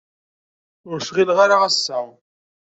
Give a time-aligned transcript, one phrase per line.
[0.89, 1.99] Ur cɣileɣ ara ass-a.